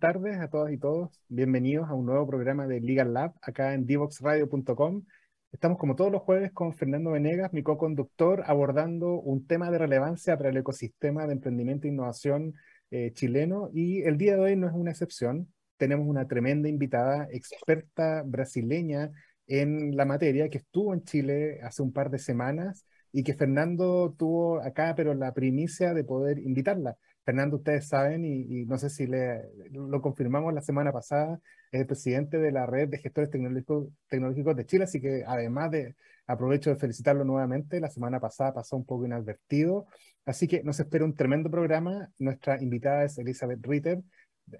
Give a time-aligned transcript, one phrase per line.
[0.00, 1.10] tardes a todas y todos.
[1.28, 5.04] Bienvenidos a un nuevo programa de Legal Lab acá en divoxradio.com.
[5.52, 10.38] Estamos como todos los jueves con Fernando Venegas, mi co-conductor, abordando un tema de relevancia
[10.38, 12.54] para el ecosistema de emprendimiento e innovación
[12.90, 15.52] eh, chileno y el día de hoy no es una excepción.
[15.76, 19.10] Tenemos una tremenda invitada, experta brasileña
[19.46, 24.14] en la materia, que estuvo en Chile hace un par de semanas y que Fernando
[24.16, 26.96] tuvo acá, pero la primicia de poder invitarla.
[27.30, 32.38] Fernando, ustedes saben, y, no sé si lo confirmamos la semana pasada, es el presidente
[32.38, 35.94] de la red de gestores tecnológicos, tecnológicos de Chile, así que además de,
[36.26, 39.86] aprovecho de felicitarlo nuevamente, la semana pasada pasó un poco inadvertido,
[40.26, 42.10] así que nos espera un tremendo programa.
[42.18, 44.02] Nuestra invitada es Elizabeth Ritter,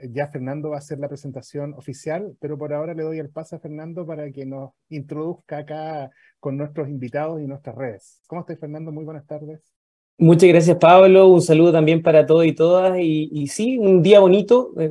[0.08, 3.56] ya Fernando va a hacer la presentación oficial, pero por ahora le doy el paso
[3.56, 8.22] a Fernando para que nos introduzca acá con nuestros invitados y nuestras redes.
[8.28, 8.92] ¿Cómo estás, Fernando?
[8.92, 9.79] Muy buenas tardes.
[10.20, 11.28] Muchas gracias, Pablo.
[11.28, 12.98] Un saludo también para todos y todas.
[13.00, 14.74] Y, sí, un día bonito.
[14.78, 14.90] Eh,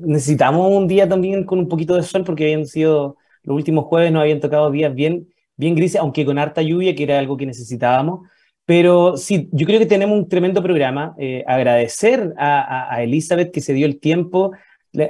[0.00, 4.12] necesitamos un día también con un poquito de sol porque habían sido, los últimos jueves
[4.12, 7.46] nos habían tocado días bien, bien grises, aunque con harta lluvia, que era algo que
[7.46, 8.28] necesitábamos.
[8.66, 11.14] Pero sí, yo creo que tenemos un tremendo programa.
[11.18, 14.52] Eh, agradecer a, Elizabeth que se dio el tiempo.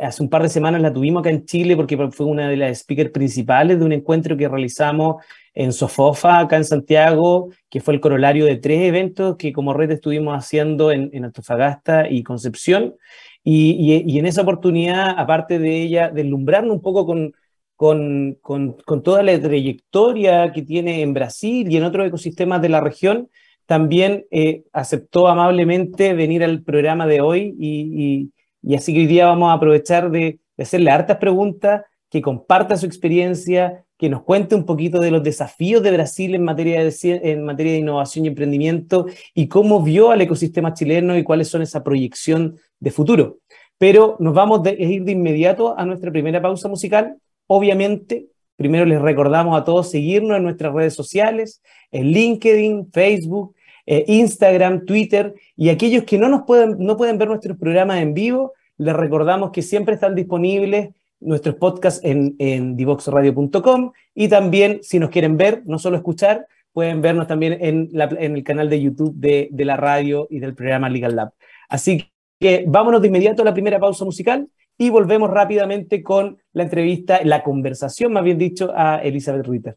[0.00, 2.78] Hace un par de semanas la tuvimos acá en Chile porque fue una de las
[2.78, 5.22] speakers principales de un encuentro que realizamos
[5.54, 9.90] en Sofofa, acá en Santiago, que fue el corolario de tres eventos que como red
[9.90, 12.94] estuvimos haciendo en, Antofagasta y Concepción.
[13.42, 17.32] Y, en esa oportunidad, aparte de ella, deslumbrarnos un poco con,
[17.76, 22.68] con, con, con, toda la trayectoria que tiene en Brasil y en otros ecosistemas de
[22.68, 23.28] la región,
[23.66, 28.30] también eh, aceptó amablemente venir al programa de hoy y,
[28.66, 32.86] y, así que hoy día vamos a aprovechar de, hacerle hartas preguntas, que comparta su
[32.86, 37.44] experiencia, que nos cuente un poquito de los desafíos de Brasil en materia de, en
[37.44, 41.82] materia de innovación y emprendimiento y cómo vio al ecosistema chileno y cuáles son esa
[41.82, 43.38] proyección de futuro.
[43.78, 47.16] Pero nos vamos a ir de inmediato a nuestra primera pausa musical.
[47.46, 48.26] Obviamente,
[48.56, 53.54] primero les recordamos a todos seguirnos en nuestras redes sociales, en LinkedIn, Facebook,
[53.86, 58.14] eh, Instagram, Twitter, y aquellos que no, nos pueden, no pueden ver nuestros programas en
[58.14, 64.98] vivo, les recordamos que siempre están disponibles nuestros podcasts en, en divoxradio.com y también si
[64.98, 69.14] nos quieren ver, no solo escuchar, pueden vernos también en, en el canal de YouTube
[69.14, 71.30] de, de, la radio y del programa Legal Lab.
[71.70, 76.64] Así que vámonos de inmediato a la primera pausa musical y volvemos rápidamente con la
[76.64, 79.76] entrevista, la conversación, más bien dicho, a Elizabeth Ritter.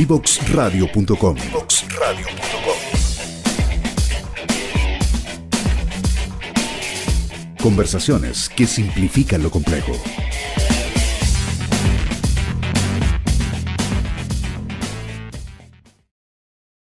[0.00, 1.36] Divoxradio.com
[7.62, 9.92] Conversaciones que simplifican lo complejo.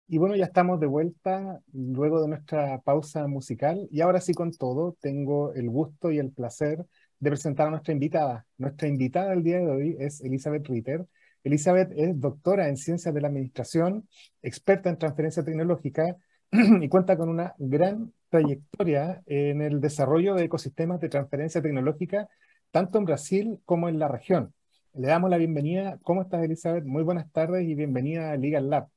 [0.07, 4.53] Y bueno, ya estamos de vuelta luego de nuestra pausa musical y ahora sí con
[4.53, 6.87] todo, tengo el gusto y el placer
[7.19, 8.47] de presentar a nuestra invitada.
[8.59, 11.05] Nuestra invitada del día de hoy es Elizabeth Ritter.
[11.45, 14.09] Elizabeth es doctora en Ciencias de la Administración,
[14.43, 16.17] experta en transferencia tecnológica
[16.53, 22.29] y cuenta con una gran trayectoria en el desarrollo de ecosistemas de transferencia tecnológica,
[22.71, 24.55] tanto en Brasil como en la región.
[24.95, 25.99] Le damos la bienvenida.
[26.03, 26.85] ¿Cómo estás, Elizabeth?
[26.85, 28.89] Muy buenas tardes y bienvenida a Legal Lab.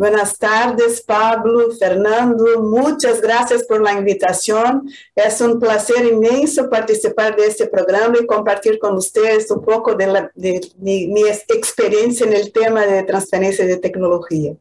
[0.00, 2.62] Buenas tardes, Pablo, Fernando.
[2.62, 4.88] Muchas gracias por la invitación.
[5.14, 10.06] Es un placer inmenso participar de este programa y compartir con ustedes un poco de,
[10.06, 14.54] la, de mi, mi experiencia en el tema de transferencia de tecnología.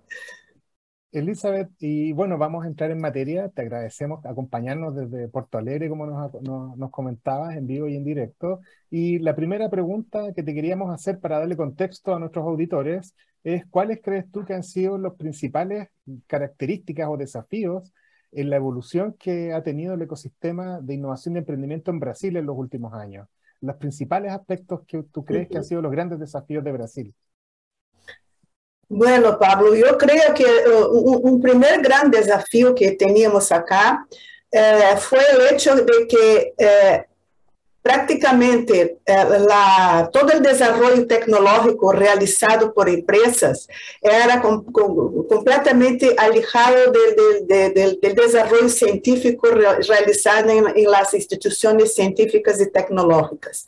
[1.13, 3.47] Elizabeth, y bueno, vamos a entrar en materia.
[3.47, 8.03] Te agradecemos acompañarnos desde Porto Alegre, como nos, nos, nos, comentabas, en vivo y en
[8.03, 8.59] directo.
[8.91, 13.65] Y la primera pregunta que te queríamos hacer para darle contexto a nuestros auditores es,
[13.69, 15.89] ¿cuáles crees tú que han sido las principales
[16.27, 17.94] características o desafíos
[18.31, 22.45] en la evolución que ha tenido el ecosistema de innovación y emprendimiento en Brasil en
[22.45, 23.27] los últimos años?
[23.62, 27.13] Los principales aspectos que tú crees que han sido los grandes desafíos de Brasil.
[28.88, 30.45] Bueno, Pablo, yo creo que
[30.91, 34.07] un, un, primer gran desafío que teníamos acá
[34.51, 37.06] eh, fue el hecho de que eh,
[37.81, 43.67] prácticamente eh, la, todo el desarrollo tecnológico realizado por empresas
[44.01, 46.91] era com, com, completamente alejado
[47.47, 51.13] del, desarrollo científico realizado en, en, las
[51.93, 53.65] científicas y tecnológicas.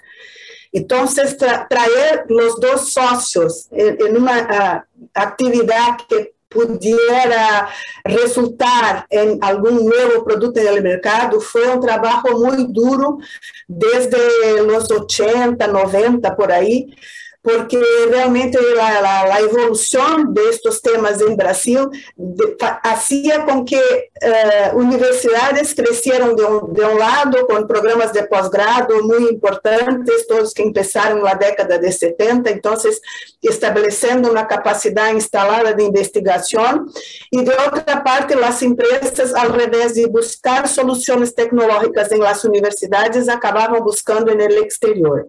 [0.73, 7.69] Entonces, tra, traer los dos socios en, en una uh, actividad que pudiera
[8.03, 13.19] resultar en algún nuevo producto en el mercado fue un trabajo muy duro
[13.67, 16.93] desde los 80, 90 por ahí,
[17.41, 23.79] porque realmente la, la, la, evolución de estos temas en Brasil de, hacía con que
[23.79, 30.53] eh, universidades crecieran de un, de un, lado con programas de posgrado muy importantes, todos
[30.53, 33.01] que empezaron en la década de 70, entonces
[33.41, 36.91] estableciendo una capacidad instalada de investigación,
[37.31, 43.27] y de otra parte las empresas, al revés de buscar soluciones tecnológicas en las universidades,
[43.29, 45.27] acababan buscando en el exterior.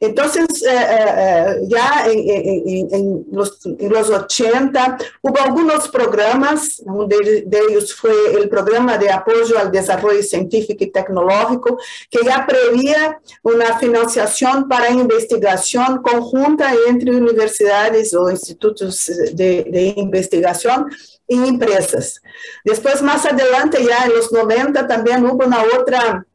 [0.00, 7.06] Entonces, eh, eh, ya en, en, en, los, en, los, 80 hubo algunos programas, uno
[7.06, 11.78] de, de, ellos fue el programa de apoyo al desarrollo científico y tecnológico,
[12.10, 20.86] que ya prevía una financiación para investigación conjunta entre universidades o institutos de, de investigación
[21.26, 22.20] y empresas.
[22.64, 26.26] Después, más adelante, en los 90, también hubo una otra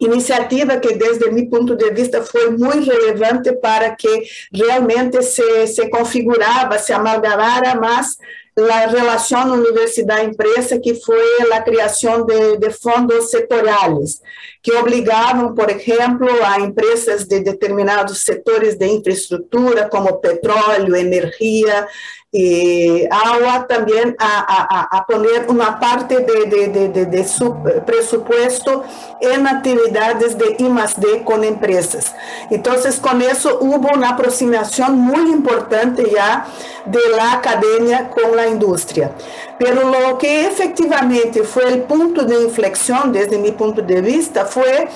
[0.00, 5.88] iniciativa que desde mi ponto de vista foi muito relevante para que realmente se, se
[5.90, 8.16] configurava, se amalgamara mais
[8.58, 14.20] a relação universidade-empresa, que foi a criação de, de fundos setoriais,
[14.62, 21.88] que obrigavam, por exemplo, a empresas de determinados setores de infraestrutura, como petróleo, energia,
[22.32, 28.84] y agua también a, a, a, poner una parte de, de, de, de, su presupuesto
[29.20, 32.14] en actividades de I más D con empresas.
[32.48, 36.46] Entonces, con eso hubo una aproximación muy importante ya
[36.86, 39.12] de la academia con la industria.
[39.58, 44.88] Pero lo que efectivamente fue el punto de inflexión desde mi punto de vista fue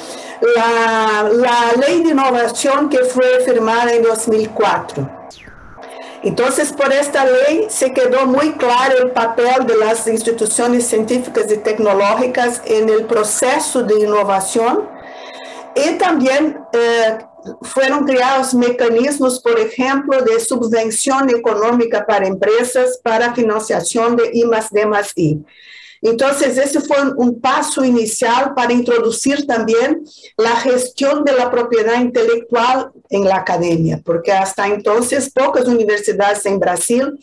[0.56, 5.10] la, la ley de innovación que fue firmada en 2004
[6.22, 11.58] Entonces, por esta ley se quedó muy claro el papel de las instituciones científicas y
[11.58, 14.88] tecnológicas en el proceso de innovación
[15.74, 17.18] y también eh,
[17.62, 24.70] fueron creados mecanismos, por ejemplo, de subvención económica para empresas para financiación de I más
[24.70, 24.86] D
[25.16, 25.44] I.
[26.04, 30.04] Entonces, ese fue un paso inicial para introducir también
[30.36, 36.60] la gestión de la propiedad intelectual en la academia, porque hasta entonces pocas universidades en
[36.60, 37.18] Brasil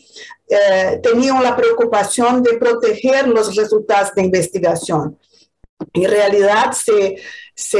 [0.48, 5.16] eh, tenían la preocupación de proteger los resultados de investigación.
[5.92, 7.14] En realidad, si,
[7.54, 7.78] si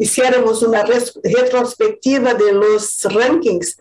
[0.00, 3.76] hiciéramos una retrospectiva de los rankings,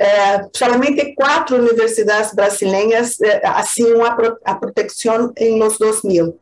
[0.00, 6.34] eh, solamente cuatro universidades brasileñas eh, hacían a, pro, a, protección en los 2000.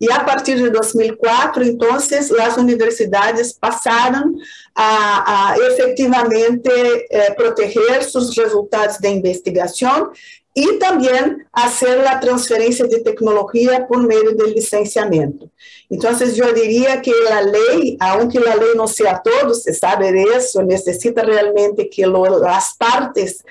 [0.00, 4.36] Y a partir de 2004, entonces, las universidades pasaron
[4.74, 10.10] a, a efectivamente eh, proteger sus resultados de investigación
[10.58, 15.50] y también hacer la transferencia de tecnología por medio del licenciamiento.
[15.90, 20.22] Entonces, yo diría que la ley, aunque la ley no sea todo, se sabe de
[20.22, 23.44] eso, necesita realmente que las partes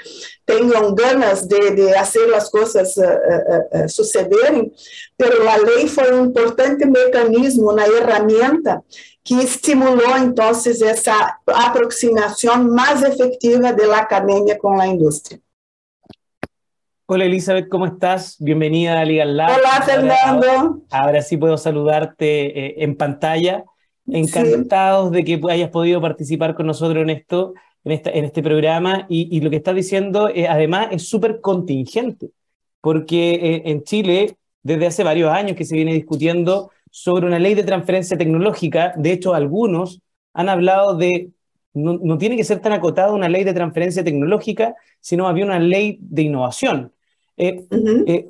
[0.45, 4.71] tengan ganas de, de hacer las cosas uh, uh, uh, sucederem,
[5.15, 8.83] pero la ley fue un importante mecanismo, una herramienta
[9.23, 15.39] que estimulou entonces essa aproximação mais efetiva da academia com a indústria.
[17.07, 18.35] Hola Elizabeth, ¿cómo estás?
[18.39, 19.59] Bienvenida a Legal Lab.
[19.59, 20.47] Hola Fernando.
[20.49, 23.63] Ahora, ahora sí puedo saludarte eh, en pantalla.
[24.07, 25.15] Encantados sí.
[25.15, 29.05] de que hayas podido participar con nosotros en esto, en, esta, en este programa.
[29.07, 32.31] Y, y, lo que estás diciendo, eh, además, es súper contingente,
[32.81, 37.53] porque eh, en Chile, desde hace varios años que se viene discutiendo sobre una ley
[37.53, 40.01] de transferencia tecnológica, de hecho, algunos
[40.33, 41.29] han hablado de
[41.75, 45.59] no, no, tiene que ser tan acotada una ley de transferencia tecnológica, sino había una
[45.59, 46.94] ley de innovación.
[47.37, 48.03] Eh, uh -huh.
[48.07, 48.29] eh,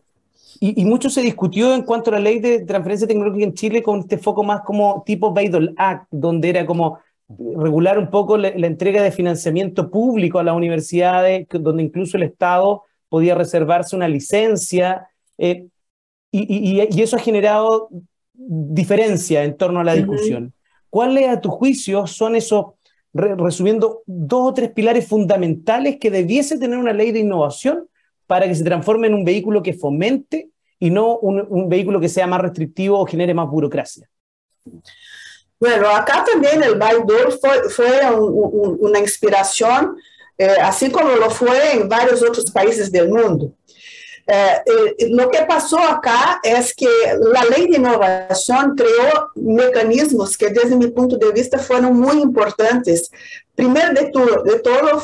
[0.60, 3.84] y, y, mucho se discutió en cuanto a la ley de transferencia tecnológica en Chile
[3.84, 8.52] con este foco más como tipo Baydol Act, donde era como regular un poco la,
[8.56, 14.08] la entrega de financiamiento público a las universidades, donde incluso el Estado podía reservarse una
[14.08, 15.08] licencia,
[15.38, 15.68] eh,
[16.32, 17.90] y, y, y, eso ha generado
[18.34, 20.44] diferencia en torno a la discusión.
[20.44, 20.54] Uh -huh.
[20.90, 22.66] ¿Cuáles, a tu juicio, son esos,
[23.14, 27.88] resumiendo, dos o tres pilares fundamentales que debiese tener una ley de innovación
[28.28, 32.10] para que se transforme en un vehículo que fomente y no un, un vehículo que
[32.10, 34.08] sea más restrictivo o genere más burocracia?
[35.60, 39.96] Bueno, acá también el Baidor fue, fue un, un, una inspiración,
[40.38, 43.54] eh, así como lo fue en varios otros países del mundo.
[44.28, 46.90] Eh, eh, lo que pasó acá es que
[47.32, 53.12] la ley de innovación creó mecanismos que desde mi punto de vista fueron muy importantes.
[53.56, 55.02] Primero de todo, de todo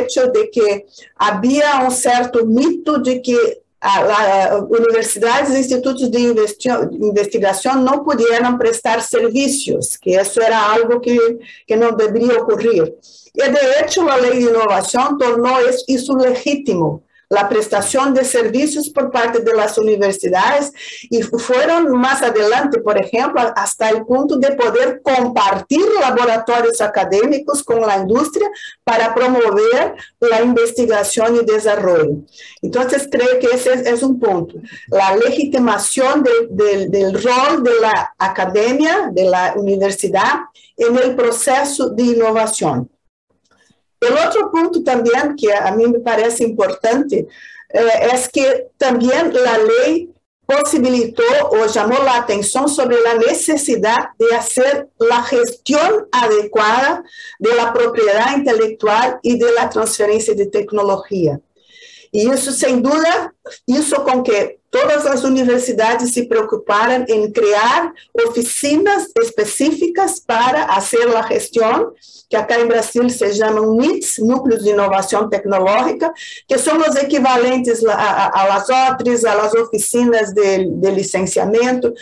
[0.00, 7.82] hecho de que había un cierto mito de que las universidades e institutos de investigación
[7.82, 11.18] no pudieran prestar servicios, que eso era algo que,
[11.66, 12.96] que no debería ocurrir.
[13.32, 19.10] Y de hecho, la ley de innovación tornó eso legítimo la prestación de servicios por
[19.12, 20.72] parte de las universidades
[21.08, 27.82] y fueron más adelante, por ejemplo, hasta el punto de poder compartir laboratorios académicos con
[27.82, 28.50] la industria
[28.82, 32.16] para promover la investigación y desarrollo.
[32.62, 34.56] Entonces, creo que ese es, un punto.
[34.88, 40.40] La legitimación del rol de la academia, de la universidad
[40.76, 42.90] en el proceso de innovación.
[44.00, 47.28] El otro punto también que a mí me parece importante
[47.68, 50.10] eh, es que también la ley
[50.46, 57.04] posibilitó o llamó la atención sobre la necesidad de hacer la gestión adecuada
[57.38, 61.40] de la propiedad intelectual y de la transferencia de tecnología.
[62.12, 63.32] Y eso, sin duda,
[63.66, 67.92] hizo con que todas as universidades se preocuparam em criar
[68.26, 71.92] oficinas específicas para fazer a gestão,
[72.28, 76.12] que acá em Brasil se chamam NITs, Núcleos de Inovação Tecnológica,
[76.48, 77.80] que são os equivalentes
[78.90, 81.92] outras, a las oficinas de, de licenciamento,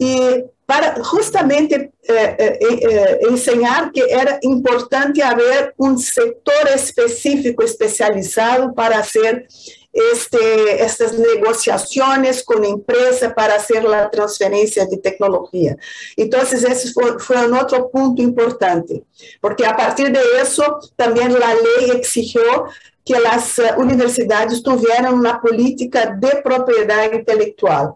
[0.00, 8.72] e para justamente eh, eh, eh, ensinar que era importante haver um setor específico especializado
[8.72, 9.46] para ser
[9.92, 15.76] este, estas negociaciones con empresa para hacer la transferencia de tecnología.
[16.16, 19.04] Entonces, ese fue, otro punto importante,
[19.40, 22.64] porque a partir de eso también la ley exigió
[23.04, 27.94] que las uh, universidades tuvieran una política de propiedad intelectual.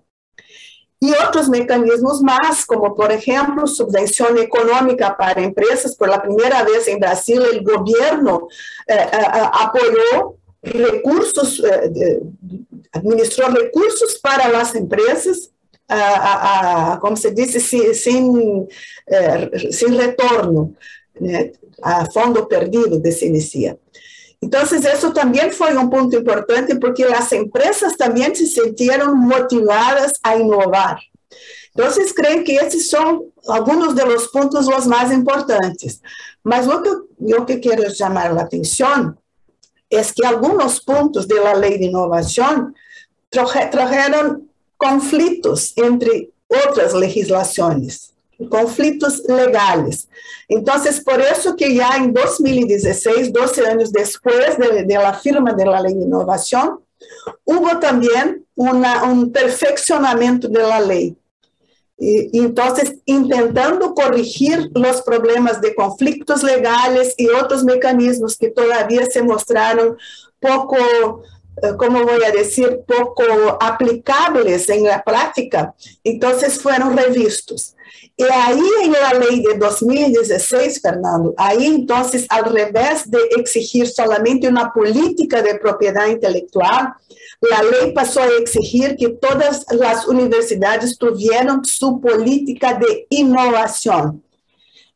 [0.99, 5.95] Y otros mecanismos más, como por ejemplo subvención económica para empresas.
[5.95, 8.49] Por la primera vez en Brasil, el gobierno
[8.87, 12.21] eh, uh, apoyó recursos, eh,
[12.93, 15.51] recursos para as empresas,
[15.89, 18.67] a, a, como se disse, sem, sem,
[19.07, 20.75] eh, sem retorno,
[21.83, 23.79] a fundo perdido, se inicia.
[24.43, 30.37] Então, isso também foi um ponto importante, porque as empresas também se sentiram motivadas a
[30.37, 30.99] inovar.
[31.73, 36.01] Então, creio que esses são alguns dos pontos os mais importantes.
[36.43, 39.17] Mas o que eu que quero chamar a atenção
[39.91, 42.75] es que algunos puntos de la ley de innovación
[43.31, 46.93] trajeron conflictos entre otras
[48.51, 50.09] conflictos legales.
[50.49, 55.65] Entonces, por eso que ya en 2016, 12 años después de, de la firma de
[55.65, 56.81] la ley de innovación,
[57.45, 61.17] hubo también una, un perfeccionamiento de la ley
[61.99, 69.23] y, entonces, intentando corregir los problemas de conflictos legales y otros mecanismos que todavía se
[69.23, 69.97] mostraron
[70.39, 70.77] poco,
[71.63, 73.25] eh, ¿cómo voy a decir?, poco
[73.61, 77.75] aplicables en la práctica, entonces fueron revistos.
[78.19, 84.49] Y ahí en la ley de 2016, Fernando, ahí entonces, al revés de exigir solamente
[84.49, 86.95] una política de propiedad intelectual,
[87.41, 94.23] la ley pasó a exigir que todas las universidades tuvieran su política de innovación.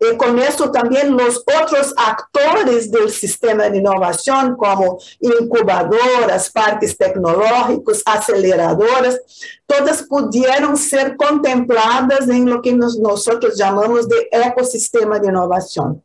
[0.00, 8.02] Y con esto también los otros actores del sistema de innovación, como incubadoras, parques tecnológicos,
[8.06, 9.20] aceleradoras,
[9.66, 16.02] todas pudieron ser contempladas en lo que nos, nosotros llamamos de ecosistema de innovación.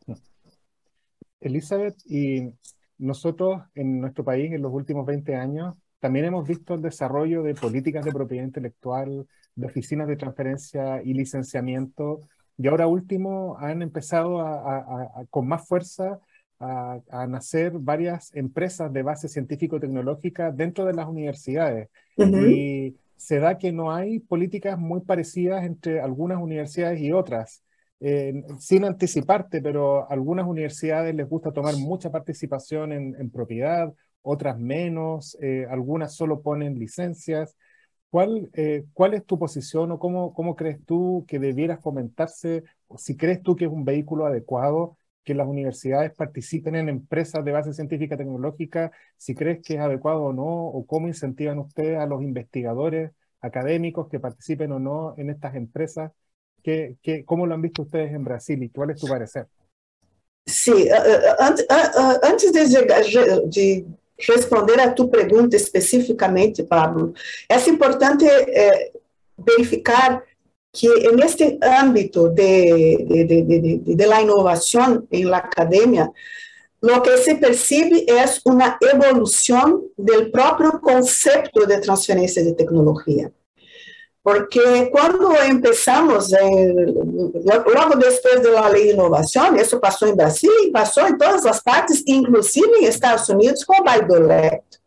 [1.40, 2.52] Elizabeth, y
[2.98, 7.54] nosotros en nuestro país en los últimos 20 años también hemos visto el desarrollo de
[7.54, 14.40] políticas de propiedad intelectual, de oficinas de transferencia y licenciamiento, y ahora último han empezado
[14.40, 16.18] a, con más fuerza
[16.58, 21.88] a, nacer varias empresas de base científico-tecnológica dentro de las universidades.
[22.16, 27.62] Y se da que no hay políticas muy parecidas entre algunas universidades y otras.
[27.98, 33.92] Eh, sin anticiparte, pero a algunas universidades les gusta tomar mucha participación en, en propiedad,
[34.28, 37.56] otras menos, eh, algunas solo ponen licencias.
[38.10, 42.98] ¿Cuál, eh, ¿Cuál es tu posición o cómo, cómo crees tú que debieras fomentarse, o
[42.98, 47.52] si crees tú que es un vehículo adecuado que las universidades participen en empresas de
[47.52, 52.06] base científica tecnológica, si crees que es adecuado o no, o cómo incentivan ustedes a
[52.06, 53.10] los investigadores
[53.40, 56.12] académicos que participen o no en estas empresas?
[56.62, 59.48] ¿Qué, qué, ¿Cómo lo han visto ustedes en Brasil y cuál es tu parecer?
[60.46, 60.88] Sí,
[61.40, 63.86] antes de, de
[64.18, 67.12] responder a tu pergunta especificamente, Pablo,
[67.48, 68.92] é importante eh,
[69.38, 70.22] verificar
[70.72, 73.24] que neste âmbito de,
[73.96, 76.10] de, la inovação em la academia,
[76.82, 83.32] lo que se percibe é uma evolução do próprio conceito de transferência de tecnologia.
[84.26, 86.30] Porque quando começamos,
[87.64, 91.62] logo depois da lei de inovação, isso passou em Brasil e passou em todas as
[91.62, 94.80] partes, inclusive em Estados Unidos, com o Baidolect.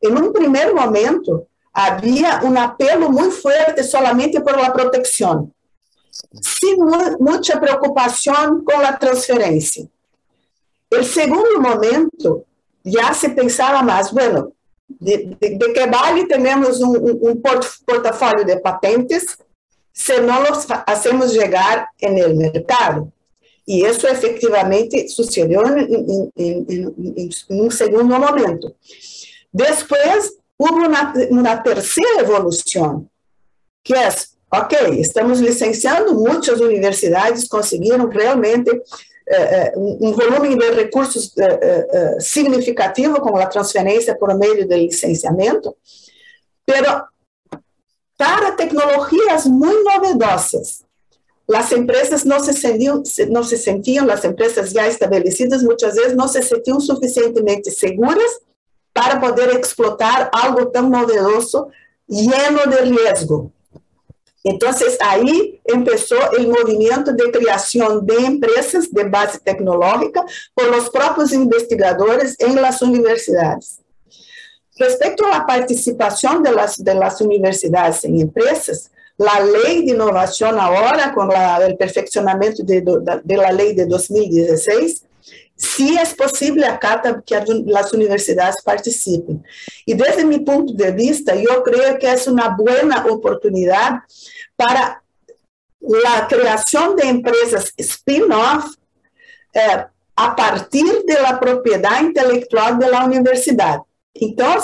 [0.00, 1.44] Em um primeiro momento,
[1.74, 5.50] havia um apelo muito forte solamente por la proteção,
[6.40, 6.76] sem
[7.18, 9.88] muita preocupação com a transferência.
[10.94, 12.44] O segundo momento,
[12.86, 14.52] já se pensava mais, bueno,
[14.88, 17.36] de, de, de que vale temos um, um
[17.86, 19.36] portafólio de patentes
[19.92, 23.12] se não os hacemos chegar no mercado.
[23.66, 25.62] E isso efetivamente sucedeu
[26.36, 26.94] em,
[27.50, 28.74] um segundo momento.
[29.52, 30.86] Depois, houve
[31.30, 33.06] uma, terceira evolução,
[33.84, 34.08] que é,
[34.54, 38.70] ok, estamos licenciando, muitas universidades conseguiram realmente
[39.76, 45.76] um volume de recursos eh, eh, significativo com a transferência por meio do licenciamento,
[46.64, 47.04] pero
[48.16, 50.82] para tecnologias muito novedosas,
[51.54, 56.28] as empresas não se sentiam, não se sentiam, as empresas já estabelecidas muitas vezes não
[56.28, 58.30] se sentiam suficientemente seguras
[58.92, 61.68] para poder explotar algo tão novedoso,
[62.08, 63.52] lleno de risco.
[64.50, 64.70] Então,
[65.02, 72.34] aí começou o movimento de criação de empresas de base tecnológica por os próprios investigadores
[72.40, 73.80] em las universidades.
[74.78, 81.24] Respecto participação de las, de las universidades em empresas, a lei de inovação agora, com
[81.24, 82.80] o perfeccionamento de,
[83.36, 85.02] la lei de 2016,
[85.58, 89.42] se é possível acá que as universidades participem.
[89.84, 94.00] E desde meu ponto de vista, eu creio que é uma boa oportunidade
[94.56, 95.00] para
[96.06, 98.68] a criação de empresas spin-off
[99.54, 103.82] eh, a partir da propriedade intelectual da universidade.
[104.14, 104.56] Então,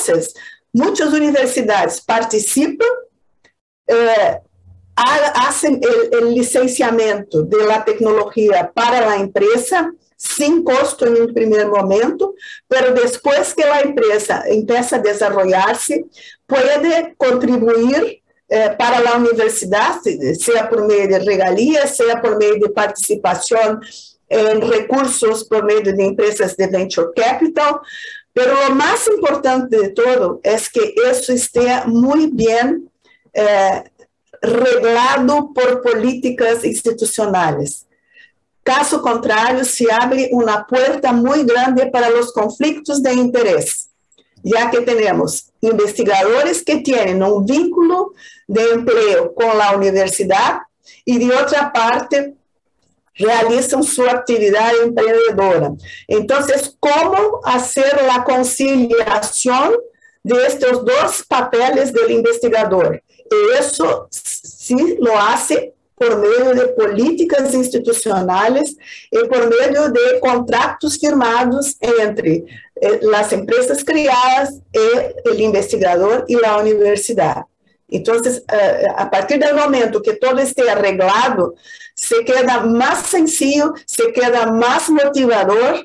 [0.73, 2.87] muitas universidades participam,
[3.89, 4.41] eh,
[5.55, 5.81] fazem
[6.13, 9.93] o licenciamento da tecnologia para a empresa,
[10.25, 12.35] sem custo em um primeiro momento,
[12.71, 16.05] mas depois que a empresa empieza a desenvolver-se,
[16.47, 22.69] pode contribuir eh, para a universidade, seja por meio de regalias, seja por meio de
[22.71, 23.79] participação
[24.31, 27.83] em recursos por meio de empresas de venture capital,
[28.35, 32.89] mas o mais importante de todo é que isso esteja muito bem
[33.35, 33.85] eh,
[34.43, 37.87] reglado por políticas institucionais.
[38.65, 43.89] Caso contrário, se abre uma porta muito grande para os conflitos de interesse,
[44.43, 48.15] já que temos investigadores que têm um vínculo
[48.49, 50.61] de emprego com a universidade
[51.07, 52.33] e, de outra parte,
[53.13, 55.75] realizam sua atividade empreendedora.
[56.09, 56.39] Então,
[56.81, 59.77] como fazer a conciliação
[60.25, 62.99] destes dois papéis do investigador?
[63.31, 68.75] E isso se lo hace por meio de políticas institucionais
[69.13, 72.45] e por meio de contratos firmados entre
[72.81, 77.45] eh, as empresas criadas e o investigador e a universidade.
[77.91, 78.17] Então,
[78.51, 81.55] eh, a partir do momento que todo esteja arreglado,
[81.95, 85.85] se queda mais sencillo, se queda mais motivador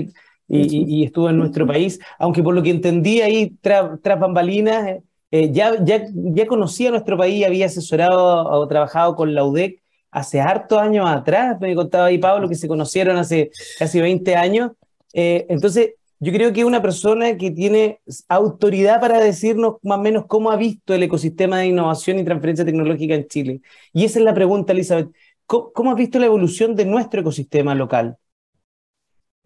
[0.47, 4.99] y, estuvo en nuestro país, aunque por lo que entendí ahí tras bambalinas,
[5.31, 9.78] eh, ya, ya, ya conocía nuestro país, había asesorado o trabajado con la UDEC
[10.11, 14.71] hace hartos años atrás, me contaba ahí Pablo que se conocieron hace casi 20 años.
[15.13, 20.25] Eh, entonces, yo creo que una persona que tiene autoridad para decirnos más o menos
[20.27, 23.61] cómo ha visto el ecosistema de innovación y transferencia tecnológica en Chile.
[23.93, 25.09] Y esa es la pregunta, Elizabeth.
[25.45, 28.17] ¿Cómo, cómo has visto la evolución de nuestro ecosistema local?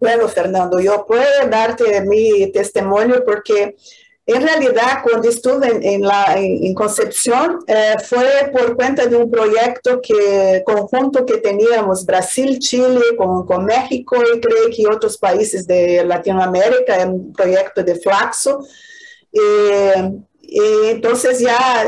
[0.03, 3.75] Bueno, Fernando, yo puedo darte mi testimonio porque
[4.25, 9.99] en realidad, cuando estuve en, la, en, Concepción, eh, fue por cuenta de un proyecto
[10.01, 16.05] que, conjunto que teníamos Brasil, Chile, con, con México y creo que otros países de
[16.05, 18.65] Latinoamérica, un proyecto de Flaxo.
[20.41, 20.59] y
[20.89, 21.87] entonces ya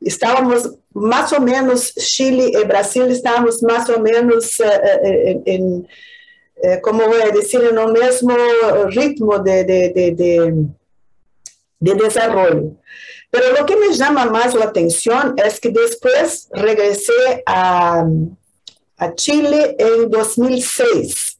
[0.00, 5.86] estábamos más o menos, Chile y Brasil estábamos más o menos eh, eh, en,
[6.82, 8.34] como voy a decir, en el mismo
[8.88, 10.66] ritmo de, de, de de
[11.78, 12.76] desarrollo.
[13.30, 18.06] Pero lo que me llama más la atención es que después regresé a,
[18.96, 21.36] a Chile en 2006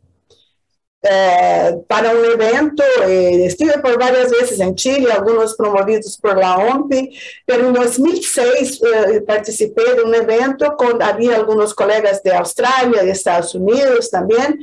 [1.09, 2.83] eh, para un evento.
[3.07, 8.81] Eh, estuve por varias veces en Chile, algunos promovidos por la OMPI, pero en 2006
[8.83, 14.59] eh, participé de un evento con, había algunos colegas de Australia, de Estados Unidos también,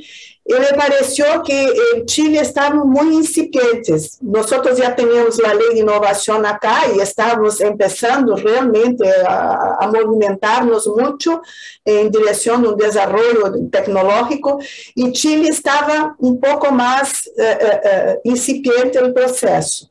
[0.46, 4.18] y me pareció que en Chile estaban muy incipientes.
[4.20, 10.86] Nosotros ya teníamos la ley de innovación acá y estábamos empezando realmente a, a movimentarnos
[10.86, 11.40] mucho
[11.82, 14.58] en dirección de un desarrollo tecnológico
[14.94, 19.90] y Chile estaba un poco más uh, uh, incipiente el proceso.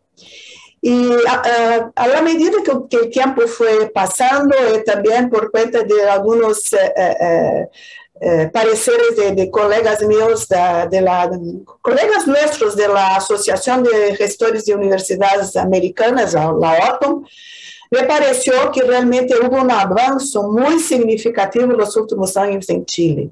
[0.85, 5.81] Y a, a, la medida que, que, el tiempo fue pasando, y también por cuenta
[5.81, 7.69] de algunos uh,
[8.25, 11.29] eh, pareceres de, de, colegas míos, de, de la,
[11.81, 17.25] colegas nuestros de la Asociación de Gestores de Universidades Americanas, la, la OTOM,
[17.91, 23.29] me pareció que realmente hubo un avance muy significativo en los últimos años en Chile.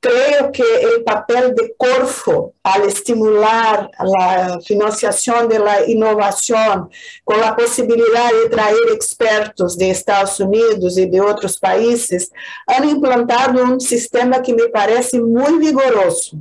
[0.00, 6.88] Creo que el papel de Corfo al estimular la financiación de la innovación
[7.24, 12.30] con la posibilidad de traer expertos de Estados Unidos y de otros países,
[12.66, 16.36] han implantado un sistema que me parece muy vigoroso,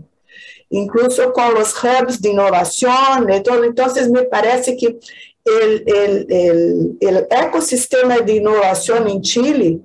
[0.70, 3.64] incluso con los hubs de innovación y todo.
[3.64, 5.00] Entonces, me parece que
[5.62, 9.80] el, el, el, el ecosistema de innovación en Chile,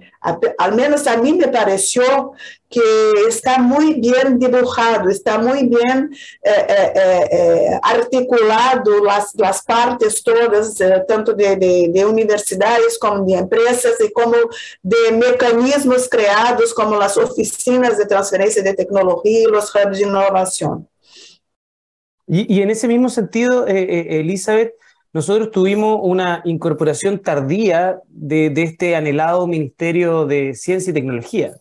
[0.59, 2.33] al menos a mí me pareció
[2.71, 2.81] que
[3.29, 6.11] está muy bien dibujado, está muy bien
[6.43, 13.35] eh, eh, eh, articulado las, las partes todas, tanto de, de, de, universidades como de
[13.35, 14.37] empresas y como
[14.83, 20.89] de mecanismos creados como las oficinas de transferencia de tecnología y los hubs de innovación.
[22.27, 24.73] Y, y en ese mismo sentido, Elizabeth,
[25.13, 31.55] nosotros tuvimos una incorporación tardía de, de, este anhelado Ministerio de Ciencia y Tecnología.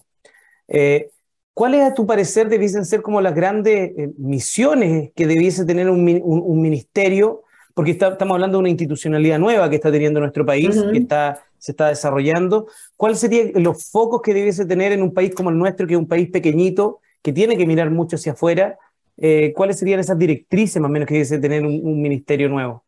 [0.67, 1.09] Eh,
[1.53, 5.99] ¿Cuáles, a tu parecer, debiesen ser como las grandes eh, misiones que debiese tener un,
[6.23, 7.43] un, un ministerio?
[7.73, 10.91] Porque está, estamos hablando de una institucionalidad nueva que está teniendo nuestro país, uh -huh.
[10.93, 12.67] que está, se está desarrollando.
[12.95, 15.99] ¿Cuáles serían los focos que debiese tener en un país como el nuestro, que es
[15.99, 18.77] un país pequeñito, que tiene que mirar mucho hacia afuera?
[19.17, 22.83] Eh, ¿Cuáles serían esas directrices más o menos que debiese tener un, un ministerio nuevo?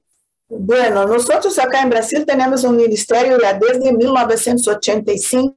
[0.50, 5.56] Bueno, nosotros acá en Brasil tenemos un ministerio ya desde 1985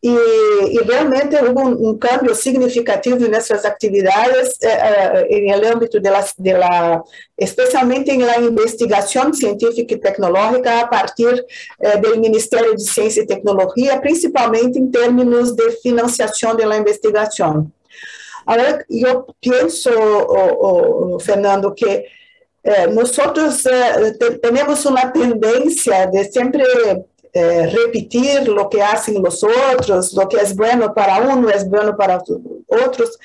[0.00, 5.64] y, y realmente hubo un, un, cambio significativo en nuestras actividades eh, eh, en el
[5.64, 7.02] ámbito de, las, de la,
[7.36, 11.44] especialmente en la investigación científica y tecnológica a partir
[11.78, 17.72] eh, del Ministerio de Ciencia y Tecnología, principalmente en términos de financiación de la investigación.
[18.44, 22.04] Ahora, yo pienso, oh, oh, Fernando, que
[22.66, 26.64] eh, nosotros eh, te, tenemos una tendencia de siempre
[27.32, 31.96] eh, repetir lo que hacen los otros, lo que es bueno para uno es bueno
[31.96, 32.20] para
[32.66, 33.18] otros.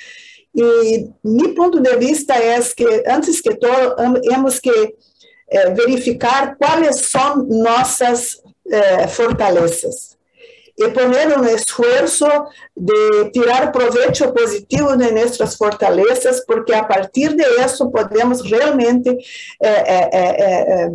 [0.54, 4.96] Y mi punto de vista es que antes que todo hemos que
[5.76, 8.44] verificar cuáles son nuestras
[9.10, 10.18] fortalezas
[10.86, 17.46] y poner un esfuerzo de tirar provecho positivo de nuestras fortalezas, porque a partir de
[17.63, 19.12] eso podemos realmente
[19.60, 20.89] eh, eh, eh,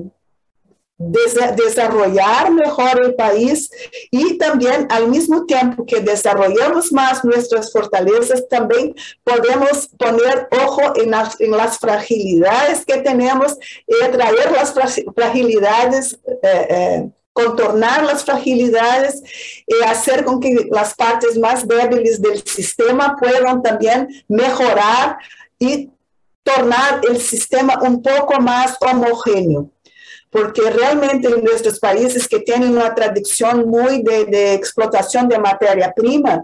[0.98, 3.70] desarrollar mejor el país
[4.10, 11.50] y también al mismo tiempo que desarrollamos más nuestras fortalezas, también podemos poner ojo en
[11.50, 14.72] las fragilidades que tenemos y traer las
[15.14, 16.18] fragilidades
[17.36, 19.22] contornar las fragilidades
[19.66, 25.18] y hacer con que las partes más débiles del sistema puedan también mejorar
[25.58, 25.90] y
[26.42, 29.70] tornar el sistema un poco más homogéneo.
[30.30, 35.92] Porque realmente en nuestros países que tienen una tradición muy de, de explotación de materia
[35.94, 36.42] prima,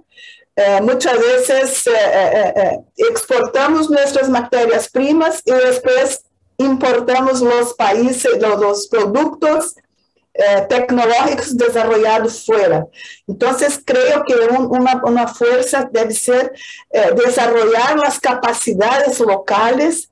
[0.54, 2.78] eh, muchas veces eh, eh, eh,
[3.08, 6.22] exportamos nuestras materias primas y después
[6.58, 9.74] importamos los países, los productos
[10.34, 12.86] eh, tecnológicos desarrollados fuera.
[13.26, 16.52] Entonces, creo que un, una, una, fuerza debe ser
[16.90, 20.08] eh, desarrollar las capacidades locales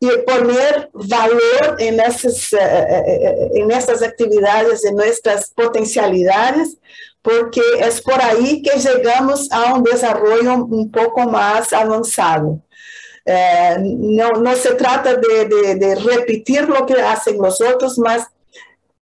[0.00, 6.78] y poner valor en esas, eh, en esas actividades, en nuestras potencialidades,
[7.22, 12.60] porque es por ahí que llegamos a un desarrollo un poco más avanzado.
[13.24, 18.26] Eh, no, no, se trata de, de, de, repetir lo que hacen los otros, más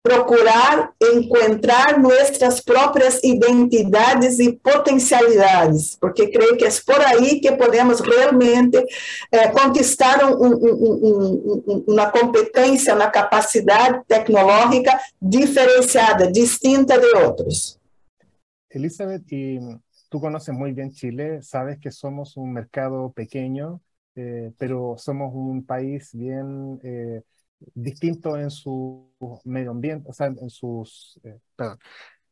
[0.05, 8.07] procurar encontrar nuestras propias identidades y potencialidades, porque creo que es por ahí que podemos
[8.07, 8.85] realmente
[9.31, 17.81] eh, conquistar una competencia, una capacidad tecnológica diferenciada, distinta de otros.
[18.69, 19.59] Elizabeth, y
[20.11, 23.81] tú conoces muy bien Chile, sabes que somos un mercado pequeño,
[24.17, 27.23] eh, pero somos un país bien eh,
[27.75, 29.11] distinto en su
[29.45, 31.79] medio ambiente, o sea, en sus, eh, perdón,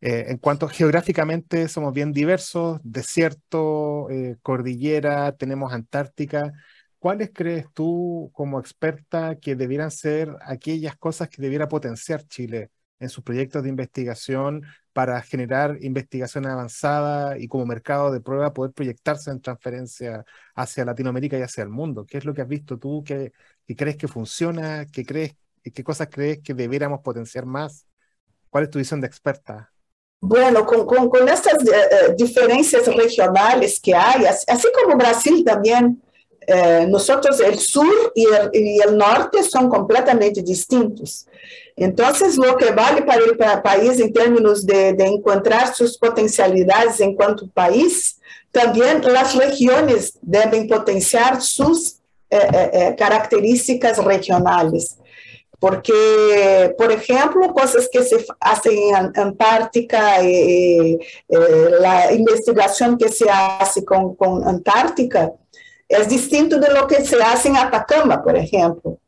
[0.02, 6.52] eh, en cuanto geográficamente somos bien diversos, desierto, eh, cordillera, tenemos Antártica.
[6.98, 13.08] ¿Cuáles crees tú como experta que debieran ser aquellas cosas que debiera potenciar Chile en
[13.10, 19.30] sus proyectos de investigación para generar investigación avanzada y como mercado de prueba poder proyectarse
[19.30, 22.04] en transferencia hacia Latinoamérica y hacia el mundo?
[22.06, 23.02] ¿Qué es lo que has visto tú?
[23.04, 23.32] ¿Qué,
[23.66, 24.86] qué crees que funciona?
[24.86, 27.86] ¿Qué, crees, ¿Qué cosas crees que debiéramos potenciar más?
[28.50, 29.70] ¿Cuál es tu visión de experta?
[30.20, 36.00] Bueno, con, con, con estas uh, diferencias regionales que hay, así como Brasil también,
[36.46, 41.26] eh, nosotros el sur y el, norte son completamente distintos.
[41.76, 47.48] Entonces, lo que vale para el país en términos de, encontrar sus potencialidades en cuanto
[47.48, 48.18] país,
[48.50, 51.98] también las regiones deben potenciar sus
[52.32, 54.96] eh, eh, eh características regionales.
[55.60, 63.84] Porque, por ejemplo, cosas que se hacen en Antártica, eh, la investigación que se hace
[63.84, 65.30] con, con Antártica,
[65.86, 68.98] es distinto de lo que se hace en Atacama, por ejemplo.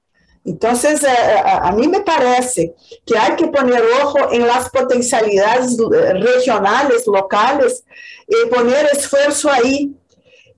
[0.45, 7.07] Entonces, a, a, mí me parece que hay que poner ojo en las potencialidades regionales,
[7.07, 7.83] locales,
[8.27, 9.95] y poner esfuerzo ahí,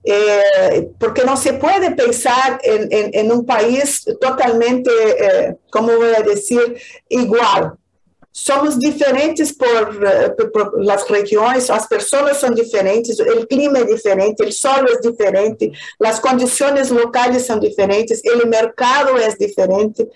[0.07, 6.15] eh, porque no se puede pensar en, en, en un país totalmente, eh, ¿cómo voy
[6.17, 6.77] a decir?,
[7.09, 7.77] igual
[8.37, 9.99] somos diferentes por,
[10.37, 15.01] por, por, las regiones, as pessoas são diferentes, o clima é diferente, o solo é
[15.01, 15.73] diferente,
[16.05, 20.07] as condições locais são diferentes, o mercado é diferente.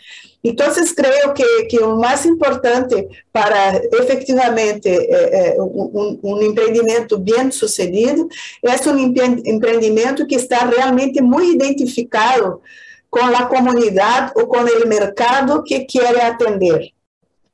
[0.44, 8.28] Então, creio que, que o mais importante para efetivamente eh, um, um, empreendimento bem sucedido
[8.62, 12.60] é um empreendimento que está realmente muito identificado
[13.08, 16.92] com a comunidade ou com o mercado que quer atender.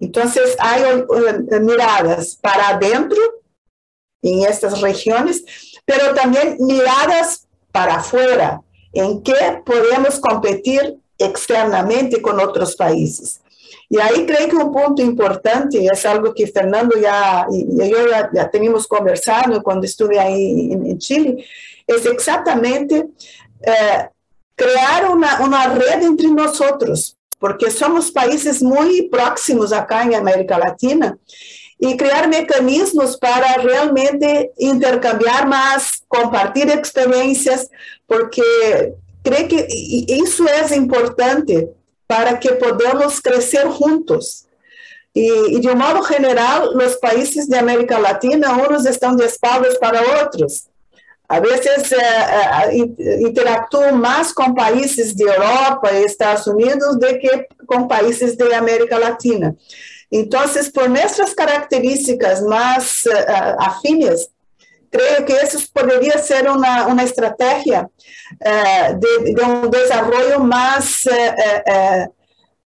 [0.01, 3.19] Entonces, hay uh, miradas para adentro
[4.23, 5.45] en estas regiones,
[5.85, 8.61] pero también miradas para afuera,
[8.93, 13.41] en qué podemos competir externamente con otros países.
[13.89, 18.29] Y ahí creo que un punto importante es algo que Fernando ya y yo ya,
[18.33, 21.45] ya tenemos conversado cuando estuve ahí en, en Chile,
[21.87, 23.07] es exactamente
[23.63, 24.09] eh,
[24.57, 31.17] crear una, una red entre nosotros, porque somos países muy próximos acá en América Latina,
[31.79, 37.71] y crear mecanismos para realmente intercambiar más, compartir experiencias,
[38.05, 38.43] porque
[39.23, 39.65] creo que
[40.09, 41.69] isso é importante
[42.09, 44.47] para que podamos crescer juntos.
[45.15, 50.03] E, de um modo geral, os países de América Latina, uns estão de espaldas para
[50.21, 50.65] outros.
[51.29, 51.97] A veces eh,
[52.71, 58.55] eh, interactúo más con países de Europa y Estados Unidos de que con países de
[58.55, 59.55] América Latina.
[60.09, 63.11] Entonces, por nuestras características más eh,
[63.59, 64.31] afines,
[64.89, 67.91] creo que eso podría ser una, una estrategia
[68.41, 71.07] de, de, un desarrollo más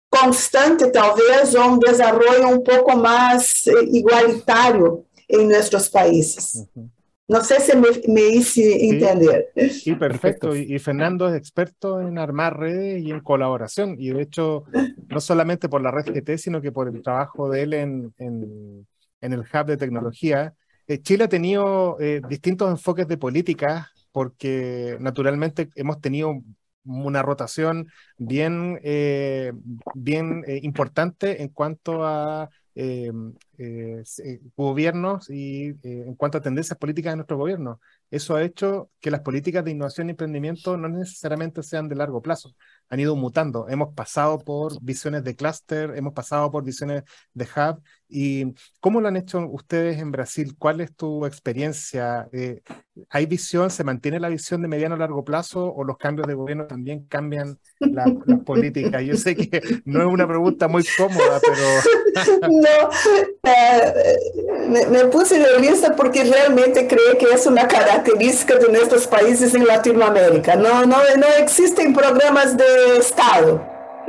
[0.09, 6.57] constante, tal vez, o un desarrollo un poco más igualitario en nuestros países.
[6.75, 7.00] Uh -huh.
[7.31, 9.51] No sé si me, me hice entender.
[9.71, 10.57] Sí, perfecto.
[10.57, 13.95] Y, y, Fernando es experto en armar redes y en colaboración.
[13.99, 14.65] Y de hecho,
[15.09, 18.85] no solamente por la red GT, sino que por el trabajo de él en, en,
[19.21, 20.55] en el Hub de Tecnología.
[20.89, 26.43] Eh, Chile ha tenido eh, distintos enfoques de política porque naturalmente hemos tenido
[26.85, 29.53] una rotación bien, eh,
[29.95, 33.11] bien eh, importante en cuanto a eh,
[33.59, 34.03] eh,
[34.57, 37.81] gobiernos y en cuanto a tendencias políticas de nuestro gobierno.
[38.11, 42.21] Eso ha hecho que las políticas de innovación y emprendimiento no necesariamente sean de largo
[42.21, 42.55] plazo,
[42.89, 43.69] han ido mutando.
[43.69, 47.81] Hemos pasado por visiones de clúster, hemos pasado por visiones de hub.
[48.09, 50.57] ¿Y cómo lo han hecho ustedes en Brasil?
[50.59, 52.29] ¿Cuál es tu experiencia?
[52.33, 52.61] Eh,
[53.09, 53.71] ¿Hay visión?
[53.71, 57.07] ¿Se mantiene la visión de mediano a largo plazo o los cambios de gobierno también
[57.07, 59.05] cambian las la políticas?
[59.05, 62.41] Yo sé que no es una pregunta muy cómoda, pero...
[62.51, 68.00] no, uh, me, me, puse nerviosa porque realmente creo que es una característica
[68.59, 70.57] de nuestros países en Latinoamérica.
[70.57, 73.63] No, no, no existen programas de Estado,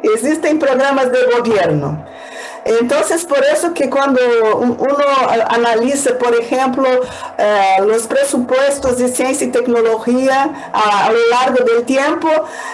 [0.04, 2.06] existen programas de gobierno.
[2.64, 4.20] Entonces, por eso que cuando
[4.58, 5.06] uno
[5.50, 6.88] analiza, por ejemplo,
[7.38, 12.30] eh, los presupuestos de ciencia y tecnología a, a lo largo del tiempo,